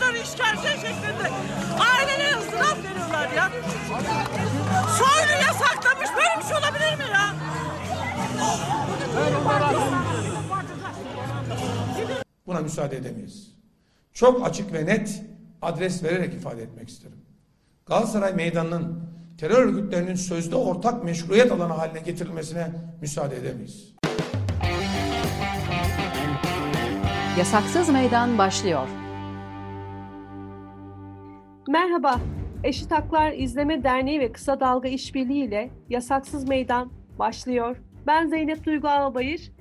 [0.00, 1.30] kadar işkence şeklinde
[1.78, 3.50] ailelere ızdırap veriyorlar ya.
[4.98, 7.34] Soylu yasaklamış böyle bir şey olabilir mi ya?
[12.46, 13.50] Buna müsaade edemeyiz.
[14.12, 15.22] Çok açık ve net
[15.62, 17.16] adres vererek ifade etmek isterim.
[17.86, 22.70] Galatasaray Meydanı'nın terör örgütlerinin sözde ortak meşruiyet alanı haline getirilmesine
[23.00, 23.94] müsaade edemeyiz.
[27.38, 28.99] Yasaksız Meydan başlıyor.
[31.70, 32.20] Merhaba,
[32.64, 37.76] Eşit Haklar İzleme Derneği ve Kısa Dalga İşbirliği ile Yasaksız Meydan başlıyor.
[38.06, 39.52] Ben Zeynep Duygu Albayır.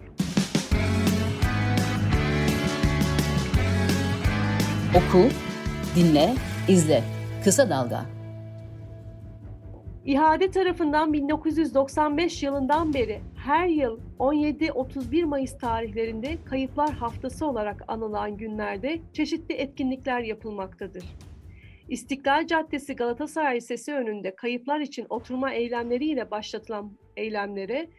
[4.95, 5.27] Oku,
[5.95, 6.33] dinle,
[6.67, 7.03] izle.
[7.43, 8.05] Kısa Dalga.
[10.05, 18.99] İHA'de tarafından 1995 yılından beri her yıl 17-31 Mayıs tarihlerinde Kayıplar Haftası olarak anılan günlerde
[19.13, 21.03] çeşitli etkinlikler yapılmaktadır.
[21.89, 27.89] İstiklal Caddesi Galatasaray Lisesi önünde kayıplar için oturma eylemleriyle başlatılan eylemlere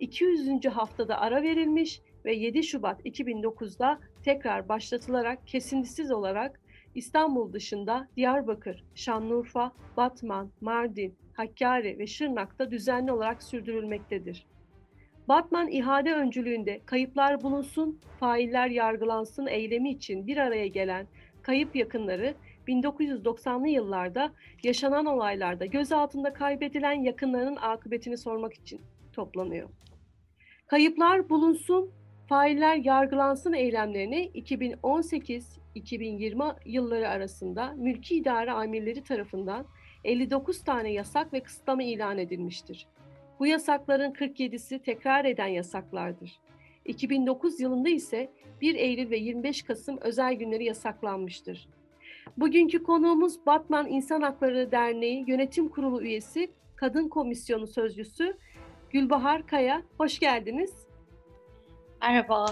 [0.00, 0.64] 200.
[0.64, 6.60] haftada ara verilmiş ve 7 Şubat 2009'da tekrar başlatılarak kesintisiz olarak
[6.94, 14.46] İstanbul dışında Diyarbakır, Şanlıurfa, Batman, Mardin, Hakkari ve Şırnak'ta düzenli olarak sürdürülmektedir.
[15.28, 21.06] Batman ihale öncülüğünde kayıplar bulunsun, failler yargılansın eylemi için bir araya gelen
[21.42, 22.34] kayıp yakınları
[22.68, 28.80] 1990'lı yıllarda yaşanan olaylarda gözaltında kaybedilen yakınlarının akıbetini sormak için
[29.12, 29.68] toplanıyor.
[30.66, 31.90] Kayıplar bulunsun,
[32.28, 39.66] failler yargılansın eylemlerini 2018-2020 yılları arasında mülki idare amirleri tarafından
[40.04, 42.86] 59 tane yasak ve kısıtlama ilan edilmiştir.
[43.38, 46.40] Bu yasakların 47'si tekrar eden yasaklardır.
[46.84, 48.30] 2009 yılında ise
[48.60, 51.68] 1 Eylül ve 25 Kasım özel günleri yasaklanmıştır.
[52.36, 58.38] Bugünkü konuğumuz Batman İnsan Hakları Derneği Yönetim Kurulu üyesi, Kadın Komisyonu Sözcüsü
[58.90, 59.82] Gülbahar Kaya.
[59.98, 60.74] Hoş geldiniz.
[62.02, 62.46] Merhaba.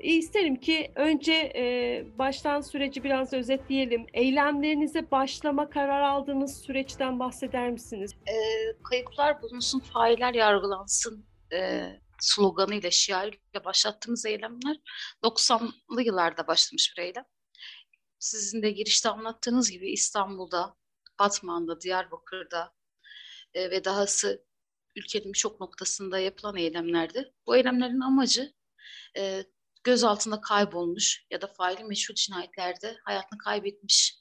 [0.00, 4.06] İsterim ki önce e, baştan süreci biraz özetleyelim.
[4.14, 8.14] Eylemlerinize başlama karar aldığınız süreçten bahseder misiniz?
[8.26, 8.34] E,
[8.82, 11.88] kayıplar bulunsun, failler yargılansın e,
[12.20, 14.76] sloganıyla, şiarıyla başlattığımız eylemler
[15.24, 17.24] 90'lı yıllarda başlamış bir eylem.
[18.18, 20.76] Sizin de girişte anlattığınız gibi İstanbul'da,
[21.18, 22.74] Batman'da, Diyarbakır'da
[23.54, 24.44] e, ve dahası
[24.96, 27.34] ülkenin birçok noktasında yapılan eylemlerdi.
[27.46, 28.54] Bu eylemlerin amacı
[29.16, 29.44] e,
[29.84, 34.18] gözaltında kaybolmuş ya da faili meşhur cinayetlerde hayatını kaybetmiş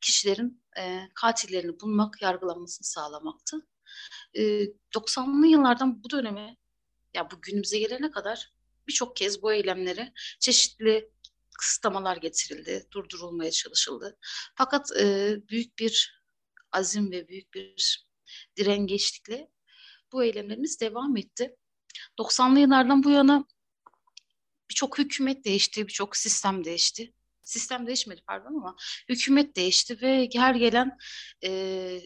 [0.00, 3.66] kişilerin e, katillerini bulmak, yargılanmasını sağlamaktı.
[4.34, 4.42] E,
[4.94, 6.56] 90'lı yıllardan bu döneme,
[7.14, 8.52] ya bu günümüze gelene kadar
[8.88, 11.10] birçok kez bu eylemlere çeşitli
[11.60, 14.18] kısıtlamalar getirildi, durdurulmaya çalışıldı.
[14.54, 16.22] Fakat e, büyük bir
[16.72, 18.06] azim ve büyük bir
[18.56, 19.50] direngeçlikle
[20.12, 21.56] bu eylemlerimiz devam etti.
[22.18, 23.44] 90'lı yıllardan bu yana
[24.70, 27.14] birçok hükümet değişti, birçok sistem değişti.
[27.42, 28.76] Sistem değişmedi pardon ama
[29.08, 30.98] hükümet değişti ve her gelen
[31.44, 32.00] e,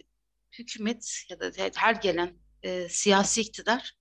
[0.59, 3.93] hükümet ya da her gelen e, siyasi iktidar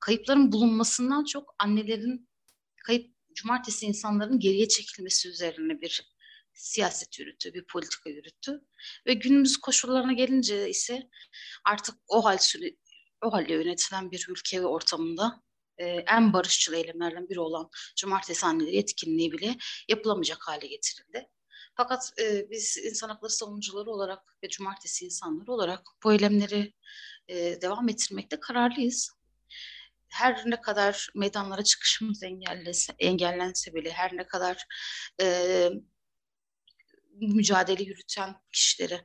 [0.00, 2.28] kayıpların bulunmasından çok annelerin
[2.86, 6.12] kayıp cumartesi insanların geriye çekilmesi üzerine bir
[6.52, 8.60] siyaset yürüttü, bir politika yürüttü.
[9.06, 11.08] Ve günümüz koşullarına gelince ise
[11.64, 12.38] artık o hal
[13.24, 15.42] o halde yönetilen bir ülke ve ortamında
[15.78, 19.56] e, en barışçıl eylemlerden biri olan cumartesi anneleri etkinliği bile
[19.88, 21.28] yapılamayacak hale getirildi.
[21.76, 26.74] Fakat e, biz insan hakları savunucuları olarak ve cumartesi insanları olarak bu eylemleri
[27.28, 29.17] e, devam ettirmekte kararlıyız.
[30.08, 34.66] Her ne kadar meydanlara çıkışımız engellense, engellense bile, her ne kadar
[35.22, 35.68] e,
[37.20, 39.00] mücadele yürüten kişileri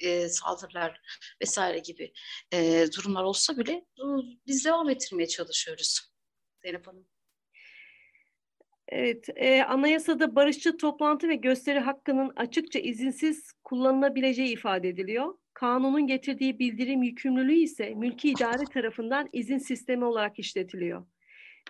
[0.00, 1.00] e, saldırılar
[1.42, 2.12] vesaire gibi
[2.52, 3.84] e, durumlar olsa bile
[4.46, 6.14] biz devam ettirmeye çalışıyoruz
[6.62, 7.06] Zeynep Hanım.
[8.88, 15.34] Evet, e, anayasada barışçı toplantı ve gösteri hakkının açıkça izinsiz kullanılabileceği ifade ediliyor.
[15.54, 21.06] Kanunun getirdiği bildirim yükümlülüğü ise mülki idare tarafından izin sistemi olarak işletiliyor.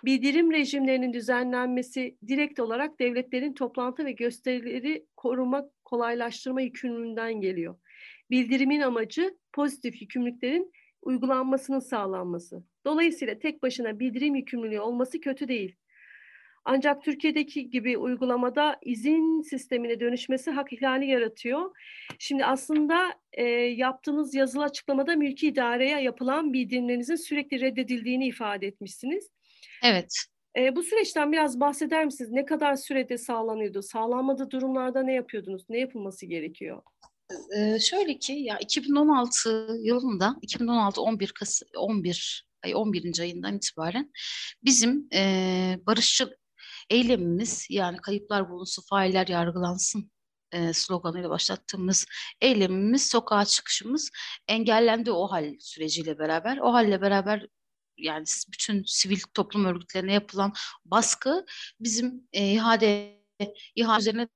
[0.05, 7.75] Bildirim rejimlerinin düzenlenmesi direkt olarak devletlerin toplantı ve gösterileri koruma, kolaylaştırma yükümlülüğünden geliyor.
[8.29, 10.71] Bildirimin amacı pozitif yükümlülüklerin
[11.01, 12.63] uygulanmasının sağlanması.
[12.85, 15.75] Dolayısıyla tek başına bildirim yükümlülüğü olması kötü değil.
[16.65, 21.71] Ancak Türkiye'deki gibi uygulamada izin sistemine dönüşmesi hak ihlali yaratıyor.
[22.19, 29.29] Şimdi aslında e, yaptığınız yazılı açıklamada mülki idareye yapılan bildirimlerinizin sürekli reddedildiğini ifade etmişsiniz.
[29.83, 30.15] Evet.
[30.57, 32.31] E, bu süreçten biraz bahseder misiniz?
[32.31, 33.81] Ne kadar sürede sağlanıyordu?
[33.81, 35.65] Sağlanmadığı durumlarda ne yapıyordunuz?
[35.69, 36.81] Ne yapılması gerekiyor?
[37.57, 43.19] Ee, şöyle ki ya 2016 yılında 2016 11 Kasım 11 ay 11.
[43.19, 44.11] ayından itibaren
[44.63, 46.29] bizim e, barışçıl
[46.89, 50.11] eylemimiz yani kayıplar bulunsun, failler yargılansın
[50.51, 52.05] e, sloganıyla başlattığımız
[52.41, 54.11] eylemimiz, sokağa çıkışımız
[54.47, 56.57] engellendi o hal süreciyle beraber.
[56.57, 57.47] O halle beraber
[57.97, 60.53] yani bütün sivil toplum örgütlerine yapılan
[60.85, 61.45] baskı
[61.79, 63.21] bizim e, ihade,
[63.75, 64.27] ihale üzerine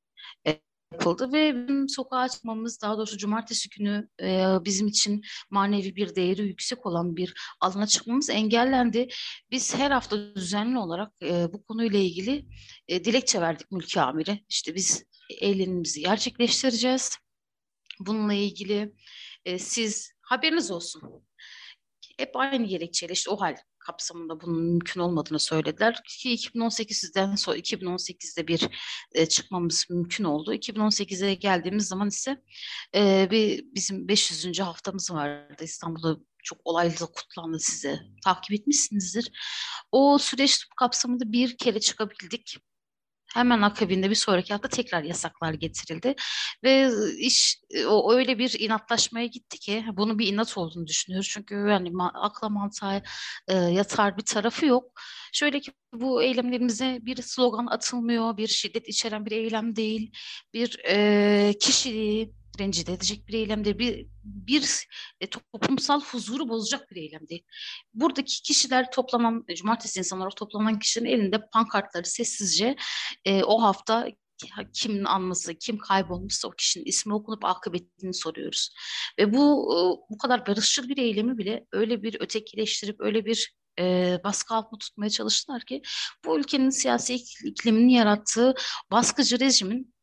[0.48, 0.62] e,
[0.94, 6.86] yapıldı ve sokağa çıkmamız daha doğrusu cumartesi günü e, bizim için manevi bir değeri yüksek
[6.86, 9.08] olan bir alana çıkmamız engellendi.
[9.52, 12.46] Biz her hafta düzenli olarak e, bu konuyla ilgili
[12.88, 14.40] e, dilekçe verdik mülki amire.
[14.50, 15.04] İşte biz
[15.42, 17.18] eylemimizi gerçekleştireceğiz.
[18.00, 18.94] Bununla ilgili
[19.46, 21.02] e, siz haberiniz olsun.
[22.18, 23.56] Hep aynı gerekçeyle işte o hal
[23.90, 26.02] kapsamında bunun mümkün olmadığını söylediler.
[26.08, 28.70] Ki 2018'den sonra 2018'de bir
[29.12, 30.54] e, çıkmamız mümkün oldu.
[30.54, 32.44] 2018'e geldiğimiz zaman ise
[32.96, 34.60] e, bir bizim 500.
[34.60, 38.00] haftamız vardı İstanbul'da çok olaylı kutlandı size.
[38.24, 39.32] Takip etmişsinizdir.
[39.92, 42.58] O süreç kapsamında bir kere çıkabildik.
[43.34, 46.16] Hemen akabinde bir sonraki hafta tekrar yasaklar getirildi
[46.64, 51.30] ve iş o öyle bir inatlaşmaya gitti ki bunu bir inat olduğunu düşünüyoruz.
[51.30, 53.02] Çünkü yani akla mantığa
[53.48, 54.92] e, yatar bir tarafı yok.
[55.34, 60.12] Şöyle ki bu eylemlerimize bir slogan atılmıyor, bir şiddet içeren bir eylem değil,
[60.54, 64.88] bir e, kişiliği rencide edecek bir eylem değil, bir, bir
[65.22, 67.44] e, toplumsal huzuru bozacak bir eylem değil.
[67.94, 72.76] Buradaki kişiler toplanan, cumartesi insanlar toplanan kişilerin elinde pankartları sessizce
[73.26, 74.08] e, o hafta
[74.74, 78.74] kimin anması, kim kaybolmuşsa o kişinin ismi okunup akıbetini soruyoruz.
[79.20, 79.70] Ve bu
[80.10, 85.10] bu kadar barışçıl bir eylemi bile öyle bir ötekileştirip öyle bir e, baskı altında tutmaya
[85.10, 85.82] çalıştılar ki
[86.26, 87.16] bu ülkenin siyasi
[87.46, 88.54] iklimini yarattığı
[88.92, 89.94] baskıcı rejimin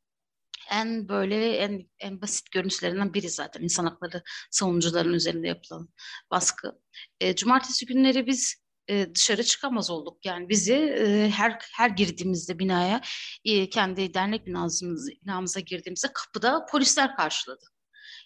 [0.70, 5.88] en böyle en en basit görüntülerinden biri zaten insan hakları savunucuların üzerinde yapılan
[6.30, 6.72] baskı.
[7.20, 10.18] E, cumartesi günleri biz e, dışarı çıkamaz olduk.
[10.24, 13.00] Yani bizi e, her her girdiğimizde binaya
[13.44, 14.86] e, kendi dernek binamıza,
[15.24, 17.75] binamıza girdiğimizde kapıda polisler karşıladı.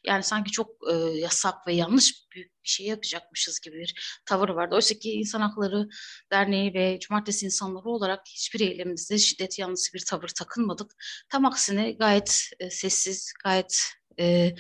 [0.05, 4.75] Yani sanki çok e, yasak ve yanlış büyük bir şey yapacakmışız gibi bir tavır vardı.
[4.75, 5.89] Oysa ki İnsan Hakları
[6.33, 10.91] Derneği ve Cumartesi insanları olarak hiçbir eylemimizde şiddet yanlısı bir tavır takınmadık.
[11.29, 13.83] Tam aksine gayet e, sessiz, gayet
[14.19, 14.55] e,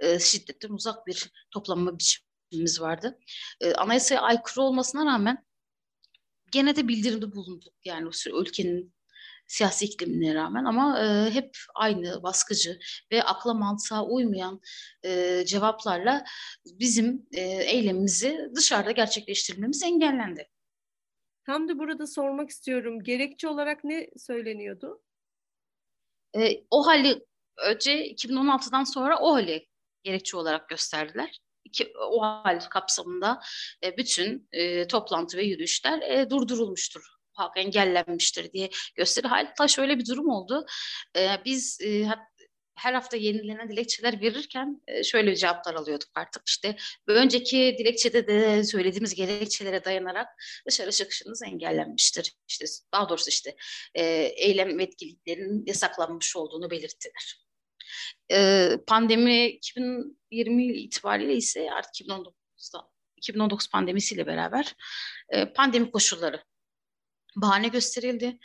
[0.00, 3.18] e, şiddetten uzak bir toplanma biçimimiz vardı.
[3.60, 5.44] E, anayasaya aykırı olmasına rağmen
[6.52, 7.74] gene de bildirimde bulunduk.
[7.84, 8.94] Yani ülkenin
[9.46, 12.78] siyasi iklimine rağmen ama e, hep aynı baskıcı
[13.12, 14.60] ve akla mantığa uymayan
[15.04, 16.24] e, cevaplarla
[16.66, 20.48] bizim e, eylemimizi dışarıda gerçekleştirmemiz engellendi.
[21.46, 23.02] Tam da burada sormak istiyorum.
[23.02, 25.02] Gerekçe olarak ne söyleniyordu?
[26.36, 27.26] E, o hali
[27.58, 29.68] önce 2016'dan sonra o hali
[30.02, 31.40] gerekçe olarak gösterdiler.
[31.64, 33.40] İki, o hal kapsamında
[33.84, 39.26] e, bütün e, toplantı ve yürüyüşler e, durdurulmuştur hak engellenmiştir diye gösteri.
[39.26, 40.66] Hatta şöyle bir durum oldu.
[41.16, 42.06] Ee, biz e,
[42.76, 46.76] her hafta yenilenen dilekçeler verirken e, şöyle cevaplar alıyorduk artık işte
[47.06, 50.28] önceki dilekçede de söylediğimiz gerekçelere dayanarak
[50.68, 52.32] dışarı çıkışınız engellenmiştir.
[52.48, 53.56] İşte daha doğrusu işte
[53.94, 54.04] e,
[54.36, 57.44] eylem etkiliklerinin yasaklanmış olduğunu belirttiler.
[58.32, 64.74] E, pandemi 2020 itibariyle ise artık 2019'da 2019 pandemisiyle beraber
[65.28, 66.44] e, pandemi koşulları
[67.36, 68.38] bahane gösterildi.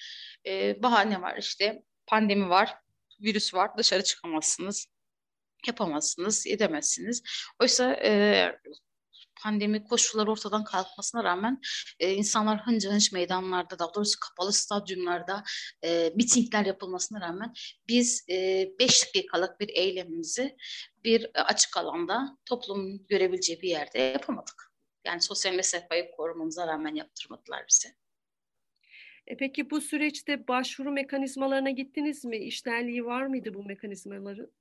[0.45, 2.75] E, bahane var işte pandemi var,
[3.21, 4.87] virüs var, dışarı çıkamazsınız,
[5.67, 7.23] yapamazsınız, edemezsiniz.
[7.61, 8.11] Oysa e,
[9.43, 11.61] pandemi koşulları ortadan kalkmasına rağmen
[11.99, 15.43] e, insanlar hınca hınç meydanlarda daha doğrusu kapalı stadyumlarda
[15.83, 17.53] e, mitingler yapılmasına rağmen
[17.87, 20.57] biz 5 e, beş dakikalık bir eylemimizi
[21.03, 24.69] bir açık alanda toplumun görebileceği bir yerde yapamadık.
[25.05, 27.89] Yani sosyal mesafeyi korumamıza rağmen yaptırmadılar bize.
[29.29, 32.37] E peki bu süreçte başvuru mekanizmalarına gittiniz mi?
[32.37, 34.51] İşlerliği var mıydı bu mekanizmaların?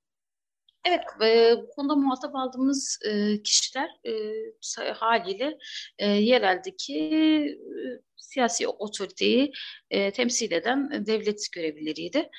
[0.84, 5.58] Evet, e, bu konuda muhatap aldığımız e, kişiler e, haliyle
[5.98, 9.52] e, yereldeki e, siyasi otoriteyi
[9.90, 12.30] e, temsil eden devlet görevlileriydi.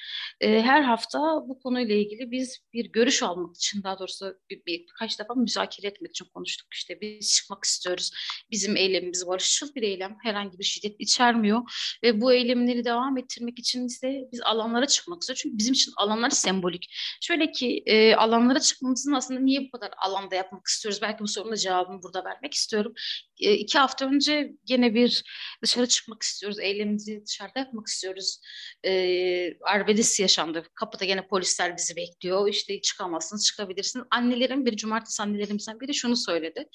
[0.41, 4.79] E, her hafta bu konuyla ilgili biz bir görüş almak için daha doğrusu bir, bir,
[4.79, 6.67] birkaç defa müzakere etmek için konuştuk.
[6.73, 8.11] İşte biz çıkmak istiyoruz.
[8.51, 10.17] Bizim eylemimiz barışçıl bir eylem.
[10.23, 11.61] Herhangi bir şiddet içermiyor.
[12.03, 15.41] Ve bu eylemleri devam ettirmek için ise biz alanlara çıkmak istiyoruz.
[15.41, 16.95] Çünkü bizim için alanlar sembolik.
[17.21, 21.01] Şöyle ki e, alanlara çıkmamızın aslında niye bu kadar alanda yapmak istiyoruz?
[21.01, 22.93] Belki bu sorunun cevabını burada vermek istiyorum.
[23.39, 25.23] E, iki hafta önce gene bir
[25.63, 26.59] dışarı çıkmak istiyoruz.
[26.59, 28.39] Eylemimizi dışarıda yapmak istiyoruz.
[28.85, 30.63] E, arbedesi yaşandı.
[30.75, 32.49] Kapıda gene polisler bizi bekliyor.
[32.49, 34.05] İşte çıkamazsınız, çıkabilirsiniz.
[34.11, 36.65] Annelerin bir cumartesi annelerimizden biri şunu söyledi.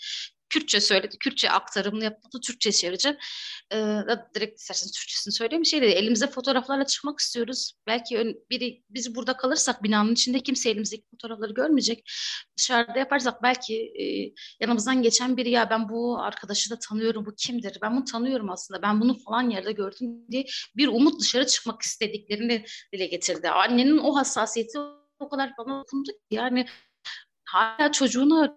[0.50, 1.18] Kürtçe söyledi.
[1.18, 2.40] Kürtçe aktarımını yapmadı.
[2.46, 3.18] Türkçe çevireceğim.
[3.72, 3.76] Ee,
[4.34, 5.64] direkt isterseniz Türkçesini söyleyeyim.
[5.64, 5.90] Şey dedi.
[5.90, 7.72] Elimize fotoğraflarla çıkmak istiyoruz.
[7.86, 12.10] Belki ön, biri biz burada kalırsak binanın içinde kimse elimizdeki fotoğrafları görmeyecek.
[12.58, 14.04] Dışarıda yaparsak belki e,
[14.60, 17.26] yanımızdan geçen biri ya ben bu arkadaşı da tanıyorum.
[17.26, 17.78] Bu kimdir?
[17.82, 18.82] Ben bunu tanıyorum aslında.
[18.82, 20.46] Ben bunu falan yerde gördüm diye
[20.76, 23.50] bir umut dışarı çıkmak istediklerini dile getirdi.
[23.50, 24.78] Annenin o hassasiyeti
[25.18, 26.66] o kadar bana dokundu ki yani
[27.44, 28.56] hala çocuğunu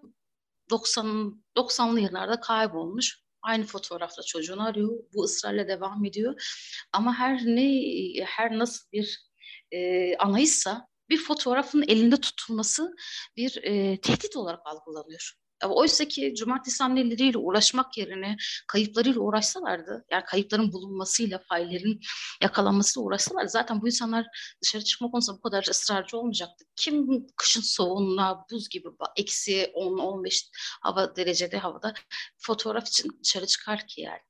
[0.70, 3.20] 90 90'lı yıllarda kaybolmuş.
[3.42, 4.88] Aynı fotoğrafla çocuğunu arıyor.
[5.14, 6.54] Bu ısrarla devam ediyor.
[6.92, 9.28] Ama her ne her nasıl bir
[9.72, 12.94] e, anaysa bir fotoğrafın elinde tutulması
[13.36, 15.34] bir e, tehdit olarak algılanıyor.
[15.66, 18.36] Oysa ki cumartesi anneleriyle uğraşmak yerine
[18.66, 22.00] kayıplarıyla uğraşsalardı, yani kayıpların bulunmasıyla, faillerin
[22.42, 24.26] yakalanmasıyla uğraşsalar zaten bu insanlar
[24.62, 26.64] dışarı çıkma konusunda bu kadar ısrarcı olmayacaktı.
[26.76, 30.48] Kim kışın soğuğuna, buz gibi eksi 10-15
[30.82, 31.94] hava derecede havada
[32.38, 34.20] fotoğraf için dışarı çıkar ki yani.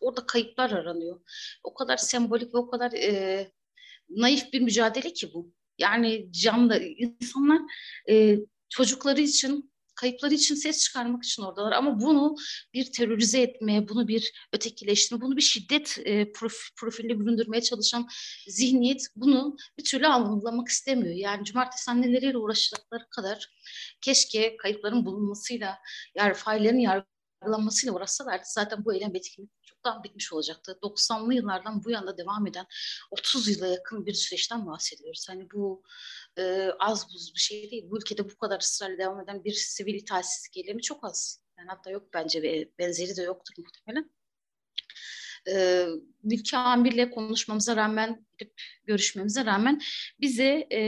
[0.00, 1.20] Orada kayıplar aranıyor.
[1.64, 3.50] O kadar sembolik ve o kadar e,
[4.08, 5.52] naif bir mücadele ki bu.
[5.78, 7.60] Yani canlı insanlar
[8.08, 8.36] e,
[8.68, 11.72] çocukları için kayıpları için ses çıkarmak için oradalar.
[11.72, 12.36] Ama bunu
[12.74, 16.32] bir terörize etmeye, bunu bir ötekileştirme, bunu bir şiddet e,
[16.76, 18.08] profille büründürmeye çalışan
[18.48, 21.14] zihniyet bunu bir türlü anlamak istemiyor.
[21.14, 23.48] Yani cumartesi anneleriyle uğraşacakları kadar
[24.00, 25.78] keşke kayıpların bulunmasıyla,
[26.14, 26.78] yani faillerin
[27.42, 30.78] yargılanmasıyla uğraşsalardı zaten bu eylem etkinlik çoktan bitmiş olacaktı.
[30.82, 32.66] 90'lı yıllardan bu yana devam eden
[33.10, 35.26] 30 yıla yakın bir süreçten bahsediyoruz.
[35.28, 35.82] Hani bu
[36.38, 37.84] e, az buz bir şey değil.
[37.90, 41.42] Bu ülkede bu kadar ısrarla devam eden bir sivil itaatsizlik eylemi çok az.
[41.58, 44.10] Yani hatta yok bence benzeri de yoktur muhtemelen.
[45.48, 45.86] E,
[46.22, 49.80] Mülki Amir'le konuşmamıza rağmen, gidip görüşmemize rağmen
[50.20, 50.80] bize e,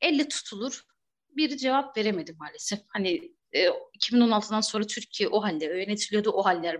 [0.00, 0.82] elle tutulur
[1.28, 2.80] bir cevap veremedi maalesef.
[2.88, 6.76] Hani 2016'dan sonra Türkiye o halde yönetiliyordu, o haller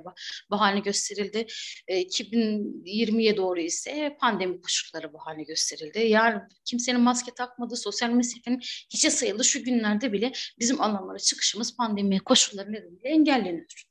[0.51, 1.47] bahane gösterildi.
[1.89, 5.99] 2020'ye doğru ise pandemi koşulları bahane gösterildi.
[5.99, 8.61] Yani kimsenin maske takmadığı, sosyal mesafenin
[8.91, 13.85] hiçe sayıldı şu günlerde bile bizim alanlara çıkışımız pandemi koşulları nedeniyle engelleniyor.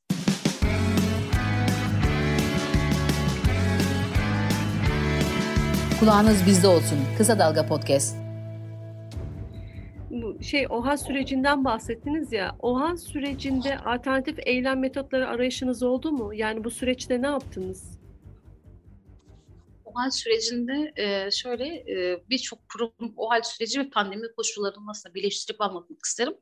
[6.00, 6.98] Kulağınız bizde olsun.
[7.18, 8.27] Kısa Dalga Podcast
[10.42, 12.56] şey OHA sürecinden bahsettiniz ya.
[12.58, 16.34] OHA sürecinde alternatif eylem metotları arayışınız oldu mu?
[16.34, 17.98] Yani bu süreçte ne yaptınız?
[19.98, 26.04] OHAL sürecinde e, şöyle e, birçok kurum OHAL süreci ve pandemi koşullarını nasıl birleştirip anlatmak
[26.04, 26.34] isterim.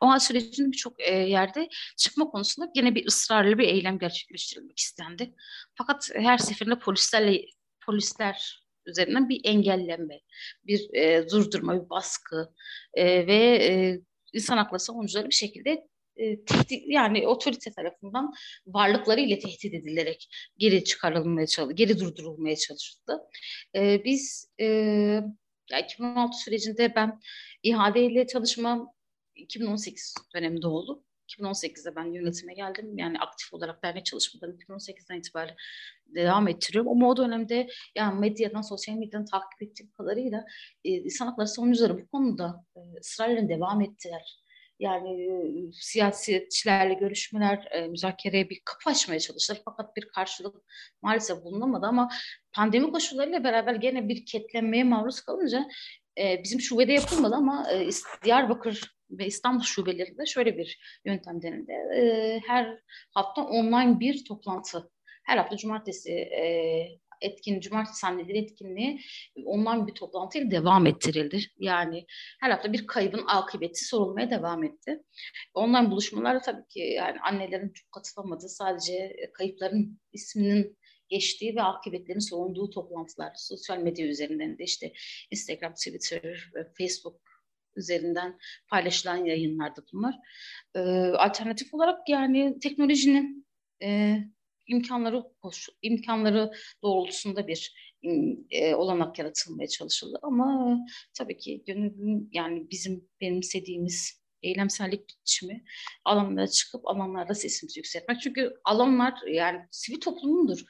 [0.00, 5.34] OHAL sürecinin birçok e, yerde çıkma konusunda yine bir ısrarlı bir eylem gerçekleştirilmek istendi.
[5.74, 7.46] Fakat her seferinde polislerle
[7.86, 10.20] polisler üzerinden bir engellenme,
[10.64, 12.54] bir e, durdurma, bir baskı
[12.94, 14.00] e, ve e,
[14.32, 18.32] insan hakları savunucuları bir şekilde e, tehdit, yani otorite tarafından
[18.66, 23.20] varlıkları ile tehdit edilerek geri çıkarılmaya çalıştı, geri durdurulmaya çalışıldı.
[23.76, 24.64] E, biz e,
[25.70, 27.20] ya 2016 sürecinde ben
[27.62, 28.92] ihadeyle çalışmam
[29.34, 31.04] 2018 döneminde oldu.
[31.28, 32.98] 2018'de ben yönetime geldim.
[32.98, 35.56] Yani aktif olarak dernek çalışmalarını 2018'den itibaren
[36.06, 36.90] devam ettiriyorum.
[36.90, 40.44] Ama o dönemde yani medyadan, sosyal medyadan takip ettiğim kadarıyla
[40.84, 44.44] e, insan hakları savunucuları bu konuda e, ısrarla devam ettiler.
[44.78, 49.60] Yani e, siyasetçilerle görüşmeler, e, müzakereye bir kapı açmaya çalıştılar.
[49.64, 50.56] Fakat bir karşılık
[51.02, 52.08] maalesef bulunamadı ama
[52.52, 55.68] pandemi koşullarıyla beraber gene bir ketlenmeye maruz kalınca
[56.18, 57.88] e, bizim şubede yapılmadı ama e,
[58.24, 61.72] Diyarbakır ve İstanbul şubelerinde şöyle bir yöntem denildi.
[61.72, 62.78] E, her
[63.14, 64.90] hafta online bir toplantı.
[65.24, 66.44] Her hafta cumartesi e,
[67.20, 69.00] etkin, cumartesi anneleri etkinliği
[69.44, 71.40] online bir toplantıyla devam ettirildi.
[71.58, 72.06] Yani
[72.40, 75.02] her hafta bir kaybın akıbeti sorulmaya devam etti.
[75.54, 82.70] Online buluşmalarda tabii ki yani annelerin çok katılamadığı sadece kayıpların isminin geçtiği ve akıbetlerin sorulduğu
[82.70, 84.92] toplantılar sosyal medya üzerinden de işte
[85.30, 87.20] Instagram, Twitter, Facebook
[87.76, 90.14] üzerinden paylaşılan yayınlardı bunlar.
[90.74, 90.80] E,
[91.16, 93.46] alternatif olarak yani teknolojinin
[93.82, 94.18] e,
[94.66, 95.22] imkanları
[95.82, 97.74] imkanları doğrultusunda bir
[98.50, 100.78] e, olanak yaratılmaya çalışıldı ama
[101.14, 105.64] tabii ki gönüllü yani bizim benimsediğimiz eylemsellik biçimi
[106.04, 108.20] alanlara çıkıp alanlarda sesimizi yükseltmek.
[108.20, 110.64] Çünkü alanlar yani sivil toplumundur.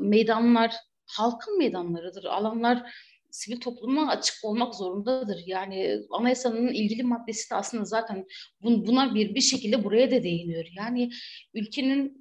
[0.00, 0.74] Meydanlar
[1.06, 2.24] halkın meydanlarıdır.
[2.24, 2.92] Alanlar
[3.30, 5.42] sivil topluma açık olmak zorundadır.
[5.46, 8.26] Yani anayasanın ilgili maddesi de aslında zaten
[8.60, 10.64] buna bir bir şekilde buraya da değiniyor.
[10.76, 11.10] Yani
[11.54, 12.20] ülkenin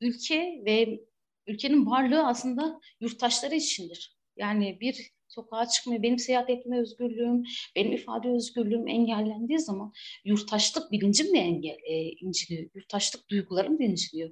[0.00, 1.00] ülke ve
[1.46, 4.16] ülkenin varlığı aslında yurttaşları içindir.
[4.36, 7.44] Yani bir sokağa çıkmaya, benim seyahat etme özgürlüğüm,
[7.76, 9.92] benim ifade özgürlüğüm engellendiği zaman
[10.24, 12.70] yurttaşlık bilincim de engel, e, inciliyor.
[12.74, 14.30] Yurttaşlık duygularım da inciliyor.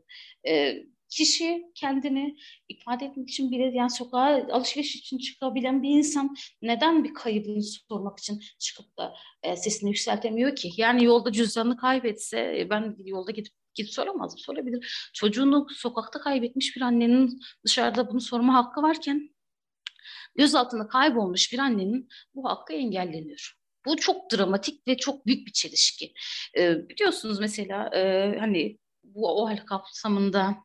[0.48, 2.36] E, kişi kendini
[2.68, 8.18] ifade etmek için bile yani sokağa alışveriş için çıkabilen bir insan neden bir kaybını sormak
[8.18, 10.70] için çıkıp da e, sesini yükseltemiyor ki?
[10.76, 14.40] Yani yolda cüzdanını kaybetse e, ben yolda gidip gidip soramaz mı?
[14.40, 15.10] Sorabilir.
[15.14, 19.37] Çocuğunu sokakta kaybetmiş bir annenin dışarıda bunu sorma hakkı varken
[20.38, 23.54] gözaltında kaybolmuş bir annenin bu hakkı engelleniyor.
[23.86, 26.12] Bu çok dramatik ve çok büyük bir çelişki.
[26.56, 30.56] Ee, biliyorsunuz mesela e, hani bu OHAL kapsamında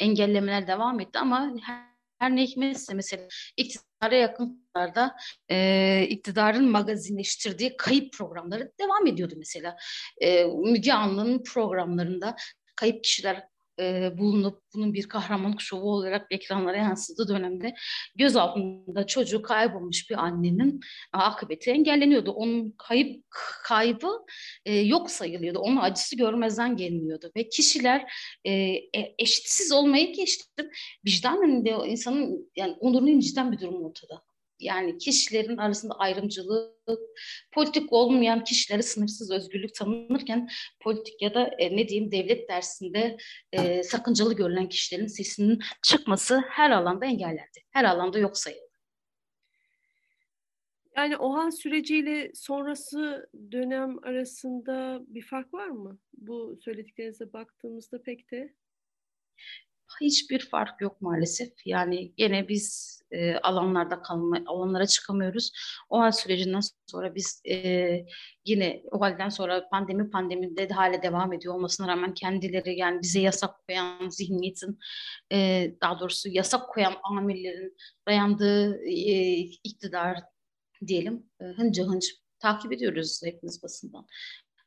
[0.00, 1.82] engellemeler devam etti ama her,
[2.18, 5.16] her ne hikmetse mesela iktidara yakınlarda
[5.50, 9.76] e, iktidarın magazinleştirdiği kayıp programları devam ediyordu mesela.
[10.20, 12.36] E, Müge Anlı'nın programlarında
[12.76, 17.74] kayıp kişiler e, bulunup bunun bir kahramanlık şovu olarak ekranlara yansıdığı dönemde
[18.16, 20.80] göz altında çocuğu kaybolmuş bir annenin
[21.12, 22.30] akıbeti engelleniyordu.
[22.30, 23.24] Onun kayıp
[23.64, 24.10] kaybı
[24.64, 25.58] e, yok sayılıyordu.
[25.58, 28.12] Onun acısı görmezden geliniyordu ve kişiler
[28.44, 30.70] e, e eşitsiz olmayı geçtim.
[31.06, 34.22] Vicdanen de insanın yani onurunu inciten bir durum ortada
[34.62, 37.00] yani kişilerin arasında ayrımcılık,
[37.52, 40.48] politik olmayan kişilere sınırsız özgürlük tanınırken
[40.80, 43.16] politik ya da e, ne diyeyim devlet dersinde
[43.52, 47.60] e, sakıncalı görülen kişilerin sesinin çıkması her alanda engellendi.
[47.70, 48.72] Her alanda yok sayıldı.
[50.96, 55.98] Yani OHAL süreciyle sonrası dönem arasında bir fark var mı?
[56.12, 58.54] Bu söylediklerinize baktığımızda pek de
[60.00, 61.52] hiçbir fark yok maalesef.
[61.66, 65.52] Yani gene biz e, alanlarda kalma, alanlara çıkamıyoruz.
[65.90, 67.98] O hal sürecinden sonra biz e,
[68.46, 73.20] yine o halden sonra pandemi pandemide de hale devam ediyor olmasına rağmen kendileri yani bize
[73.20, 74.78] yasak koyan zihniyetin
[75.32, 77.76] e, daha doğrusu yasak koyan amirlerin
[78.08, 80.18] dayandığı e, iktidar
[80.86, 84.06] diyelim e, hınca hınç takip ediyoruz hepimiz basından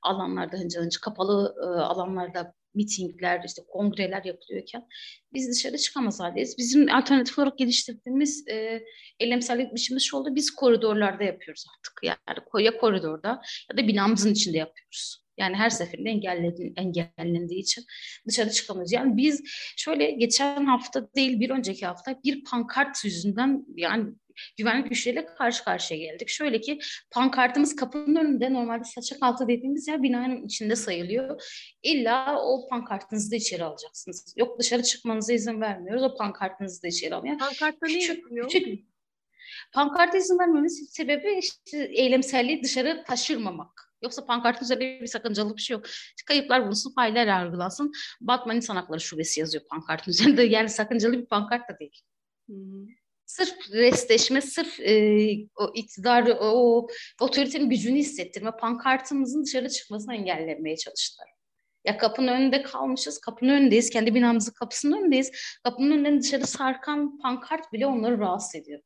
[0.02, 4.88] alanlarda hınca hınç kapalı e, alanlarda mitingler, işte kongreler yapılıyorken
[5.34, 6.58] biz dışarı çıkamaz haldeyiz.
[6.58, 8.84] Bizim alternatif olarak geliştirdiğimiz e,
[9.20, 10.36] eylemsellik biçimimiz şu oldu.
[10.36, 11.94] Biz koridorlarda yapıyoruz artık.
[12.04, 15.26] Yani ya koridorda ya da binamızın içinde yapıyoruz.
[15.38, 16.10] Yani her seferinde
[16.76, 17.86] engellendiği için
[18.28, 18.92] dışarı çıkamıyoruz.
[18.92, 19.42] Yani biz
[19.78, 24.14] şöyle geçen hafta değil bir önceki hafta bir pankart yüzünden yani
[24.58, 26.30] güvenlik güçleriyle karşı karşıya geldik.
[26.30, 26.80] Şöyle ki
[27.12, 31.42] pankartımız kapının önünde normalde saçak altı dediğimiz yer binanın içinde sayılıyor.
[31.84, 34.34] İlla o pankartınızı da içeri alacaksınız.
[34.38, 36.04] Yok dışarı çıkmanıza izin vermiyoruz.
[36.04, 37.38] O pankartınızı da içeri almıyor.
[37.38, 38.50] Pankartta ne yapıyor?
[38.50, 38.86] Küçük,
[39.74, 43.86] pankarta izin vermemiz sebebi işte eylemselliği dışarı taşırmamak.
[44.04, 45.86] Yoksa pankartın üzerinde bir sakıncalı bir şey yok.
[46.26, 47.92] Kayıplar bulunsun, failler yargılansın.
[48.22, 50.44] Batman İnsan Hakları Şubesi yazıyor pankartın üzerinde.
[50.44, 52.02] Yani sakıncalı bir pankart da değil.
[52.50, 52.86] Hı hı
[53.26, 54.94] sırf restleşme, sırf e,
[55.56, 56.88] o iktidar, o
[57.22, 61.30] otoritenin gücünü hissettirme, pankartımızın dışarı çıkmasını engellemeye çalıştılar.
[61.86, 65.32] Ya kapının önünde kalmışız, kapının önündeyiz, kendi binamızın kapısının önündeyiz.
[65.64, 68.82] Kapının önünden dışarı sarkan pankart bile onları rahatsız ediyor.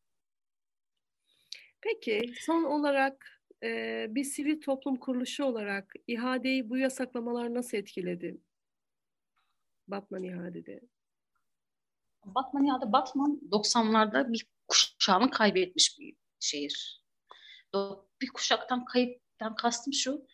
[1.82, 8.38] Peki son olarak e, bir sivil toplum kuruluşu olarak ihadeyi bu yasaklamalar nasıl etkiledi?
[9.88, 10.80] Batman ihadede.
[12.36, 17.04] Batman ya da Batman 90'larda bir kuşağını kaybetmiş bir şehir.
[18.22, 20.26] Bir kuşaktan kayıptan kastım şu.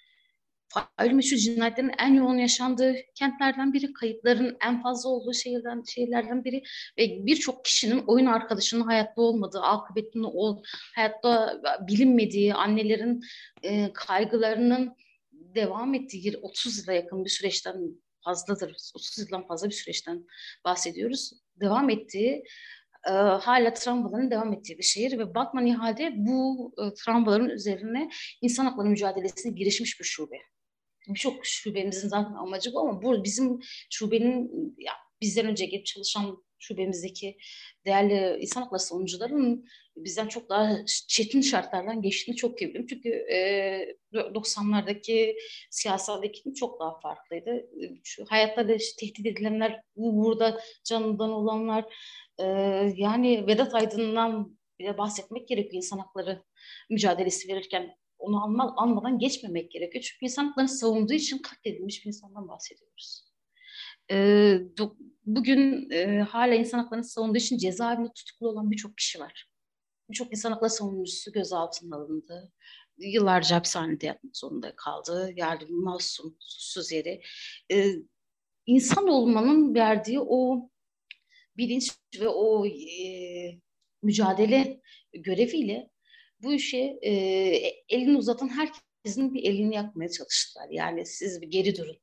[0.67, 6.63] Fail meşhur cinayetlerin en yoğun yaşandığı kentlerden biri, kayıpların en fazla olduğu şehirden, şehirlerden biri
[6.97, 10.61] ve birçok kişinin oyun arkadaşının hayatta olmadığı, akıbetinin o
[10.95, 13.21] hayatta bilinmediği, annelerin
[13.63, 14.95] e, kaygılarının
[15.31, 18.75] devam ettiği 30 yıla yakın bir süreçten fazladır.
[18.95, 20.25] 30 yıldan fazla bir süreçten
[20.65, 21.33] bahsediyoruz.
[21.59, 22.43] Devam ettiği
[23.07, 28.09] e, hala travmaların devam ettiği bir şehir ve Batman İhade bu e, travmaların üzerine
[28.41, 30.37] insan hakları mücadelesine girişmiş bir şube.
[31.07, 33.59] Birçok şubemizin zaten amacı bu ama bu bizim
[33.89, 37.37] şubenin ya, bizden önce gelip çalışan şubemizdeki
[37.85, 39.65] değerli insan hakları savunucuların
[39.95, 42.87] bizden çok daha çetin şartlardan geçtiğini çok iyi biliyorum.
[42.89, 45.35] Çünkü e, 90'lardaki
[45.69, 47.65] siyasal iklim çok daha farklıydı.
[48.03, 51.85] Şu hayatta da tehdit edilenler, burada canından olanlar,
[52.39, 52.45] e,
[52.95, 56.43] yani Vedat Aydın'dan bile bahsetmek gerekiyor insan hakları
[56.89, 57.95] mücadelesi verirken.
[58.17, 60.03] Onu alma, almadan geçmemek gerekiyor.
[60.03, 63.25] Çünkü insan haklarını savunduğu için katledilmiş bir insandan bahsediyoruz.
[64.11, 64.17] E,
[65.25, 69.49] bugün e, hala insan haklarını savunduğu için cezaevinde tutuklu olan birçok kişi var.
[70.09, 72.51] Birçok insan hakları savunucusu gözaltına alındı.
[72.97, 75.33] Yıllarca hapishanede yatmak zorunda kaldı.
[75.35, 77.21] Yani masum, suçsuz yere.
[77.71, 77.91] Ee,
[78.65, 80.69] insan olmanın verdiği o
[81.57, 83.59] bilinç ve o e,
[84.03, 84.81] mücadele
[85.13, 85.89] göreviyle
[86.39, 87.11] bu işe e,
[87.89, 90.67] elini uzatan herkesin bir elini yakmaya çalıştılar.
[90.69, 91.97] Yani siz bir geri durun.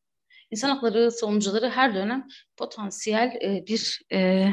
[0.52, 4.48] İnsan hakları savunucuları her dönem potansiyel e, bir e,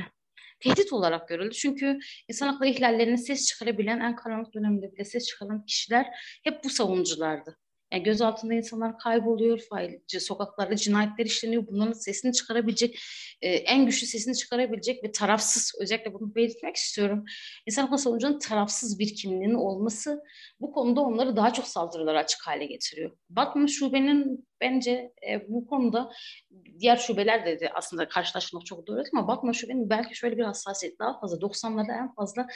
[0.60, 1.54] tehdit olarak görüldü.
[1.54, 6.06] Çünkü insan hakları ihlallerine ses çıkarabilen, en karanlık dönemde bile ses çıkaran kişiler
[6.44, 7.58] hep bu savunuculardı.
[7.94, 11.68] Yani gözaltında insanlar kayboluyor, failci sokaklarda cinayetler işleniyor.
[11.68, 13.00] Bunların sesini çıkarabilecek,
[13.42, 17.26] e, en güçlü sesini çıkarabilecek ve tarafsız, özellikle bunu belirtmek istiyorum.
[17.66, 20.24] İnsan hakları savunucunun tarafsız bir kimliğinin olması
[20.60, 23.12] bu konuda onları daha çok saldırılara açık hale getiriyor.
[23.30, 26.12] Batman Şube'nin bence e, bu konuda
[26.80, 31.20] diğer şubeler de, aslında karşılaşmak çok doğru ama Batman Şube'nin belki şöyle bir hassasiyet daha
[31.20, 31.38] fazla.
[31.38, 32.48] 90'larda en fazla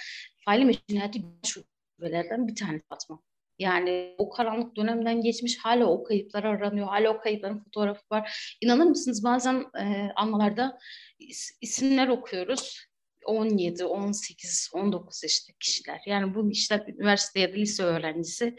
[0.45, 3.32] faili meşruiyeti şubelerden bir tanesi Batman.
[3.59, 6.87] Yani o karanlık dönemden geçmiş hala o kayıplar aranıyor.
[6.87, 8.55] Hala o kayıpların fotoğrafı var.
[8.61, 10.77] İnanır mısınız bazen e, anmalarda
[11.19, 12.87] is, isimler okuyoruz.
[13.25, 16.01] 17, 18, 19 yaşında kişiler.
[16.05, 18.55] Yani bu işler üniversite ya da lise öğrencisi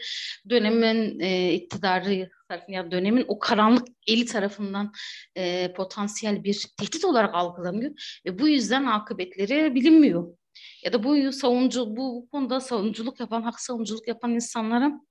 [0.49, 4.91] dönemin e, iktidarı tarafından, dönemin o karanlık eli tarafından
[5.35, 10.37] e, potansiyel bir tehdit olarak algılanıyor ve bu yüzden akıbetleri bilinmiyor
[10.85, 15.01] ya da bu savunucu bu konuda savunuculuk yapan, hak savunuculuk yapan insanlara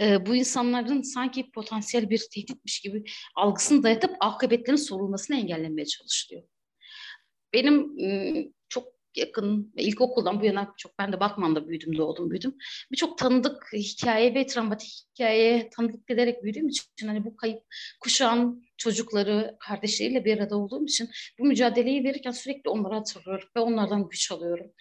[0.00, 3.04] e, bu insanların sanki potansiyel bir tehditmiş gibi
[3.36, 6.42] algısını dayatıp akıbetlerin sorulmasını engellemeye çalışılıyor.
[7.52, 7.96] Benim
[8.68, 12.54] çok yakın ilkokuldan bu yana çok ben de Batman'da büyüdüm, doğdum, büyüdüm.
[12.92, 17.62] Birçok tanıdık hikaye ve travmatik hikayeye tanıdık ederek büyüdüğüm için hani bu kayıp
[18.00, 24.08] kuşağın çocukları, kardeşleriyle bir arada olduğum için bu mücadeleyi verirken sürekli onları hatırlıyorum ve onlardan
[24.08, 24.72] güç alıyorum.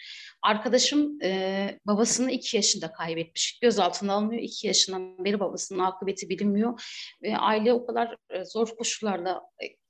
[0.41, 3.59] Arkadaşım e, babasını iki yaşında kaybetmiş.
[3.61, 4.41] Gözaltına alınıyor.
[4.41, 6.81] iki yaşından beri babasının akıbeti bilinmiyor.
[7.23, 9.82] Ve aile o kadar e, zor koşullarda e,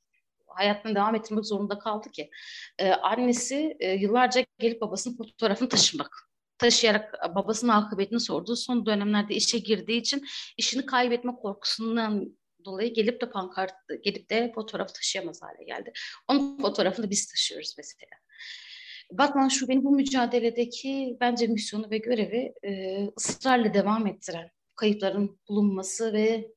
[0.55, 2.29] hayatını devam ettirmek zorunda kaldı ki.
[2.79, 8.55] E, annesi e, yıllarca gelip babasının fotoğrafını taşımak taşıyarak babasının akıbetini sordu.
[8.55, 10.25] Son dönemlerde işe girdiği için
[10.57, 15.93] işini kaybetme korkusundan dolayı gelip de pankart gelip de fotoğraf taşıyamaz hale geldi.
[16.27, 18.11] Onun fotoğrafını biz taşıyoruz mesela.
[19.11, 26.51] Batman Şube'nin bu mücadeledeki bence misyonu ve görevi e, ısrarla devam ettiren kayıpların bulunması ve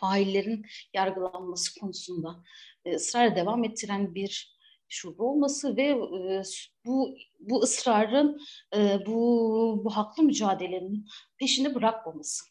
[0.00, 2.44] faillerin yargılanması konusunda
[2.84, 4.54] e, ısrarla devam ettiren bir
[4.88, 6.42] şube olması ve e,
[6.86, 8.40] bu bu ısrarın
[8.76, 11.06] e, bu bu haklı mücadelenin
[11.38, 12.44] peşini bırakmaması.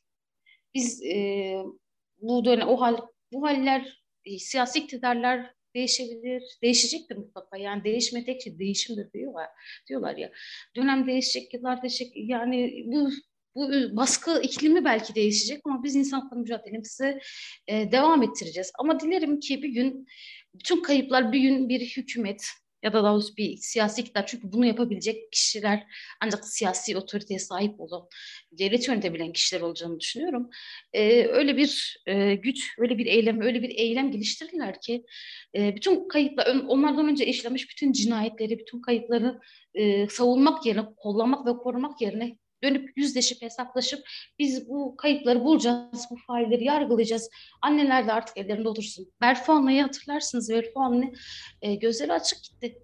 [0.73, 1.01] Biz
[2.21, 2.97] bu dönem o hal
[3.33, 4.03] bu haller
[4.37, 7.57] siyasi iktidarlar değişebilir, değişecektir mutlaka.
[7.57, 9.49] Yani değişme tek şey değişimdir diyorlar,
[9.89, 10.31] diyorlar ya.
[10.75, 12.13] Dönem değişecek, yıllar değişecek.
[12.15, 13.09] Yani bu
[13.55, 17.19] bu baskı iklimi belki değişecek ama biz insan hakları mücadelemize
[17.67, 18.71] e, devam ettireceğiz.
[18.79, 20.07] Ama dilerim ki bir gün
[20.53, 22.45] bütün kayıplar bir gün bir hükümet
[22.83, 25.83] ya da daha doğrusu bir siyasi iktidar çünkü bunu yapabilecek kişiler
[26.21, 28.07] ancak siyasi otoriteye sahip olan,
[28.51, 30.49] devlet yönetebilen kişiler olacağını düşünüyorum.
[30.93, 35.03] Ee, öyle bir e, güç, öyle bir eylem, öyle bir eylem geliştirirler ki
[35.55, 39.39] e, bütün kayıplar, onlardan önce işlemiş bütün cinayetleri, bütün kayıpları
[39.73, 43.99] e, savunmak yerine, kollamak ve korumak yerine dönüp yüzleşip hesaplaşıp
[44.39, 47.29] biz bu kayıpları bulacağız, bu failleri yargılayacağız.
[47.61, 49.07] Anneler de artık ellerinde otursun.
[49.21, 50.49] Berfu Anna'yı hatırlarsınız.
[50.49, 51.13] Berfu Anne
[51.61, 52.79] e, gözleri açık gitti.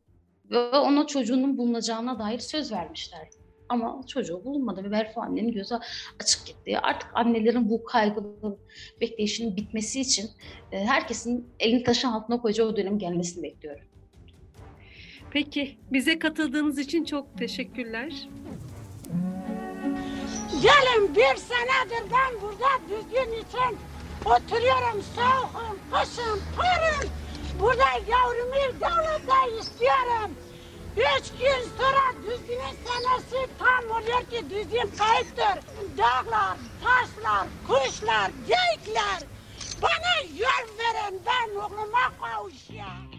[0.50, 3.36] Ve ona çocuğunun bulunacağına dair söz vermişlerdi.
[3.70, 5.76] Ama çocuğu bulunmadı ve Berfu annenin gözü
[6.22, 6.80] açık gitti.
[6.80, 8.60] Artık annelerin bu kaygılı
[9.02, 10.30] bekleyişinin bitmesi için
[10.72, 13.86] e, herkesin elini taşın altına koyacağı o dönem gelmesini bekliyorum.
[15.32, 18.30] Peki, bize katıldığınız için çok teşekkürler.
[20.62, 23.80] Gelin bir senedir ben burada düzgün için
[24.26, 27.10] oturuyorum soğukum, kışım, karım.
[27.60, 30.32] Burada yavrumu devlette istiyorum.
[30.98, 35.63] Üç gün sonra düzgünün senesi tam oluyor ki düzgün kayıptır.
[35.98, 39.19] Dağlar, taşlar, kuşlar, geyikler.
[39.82, 43.18] Bana yol verin ben oğluma kavuşayım.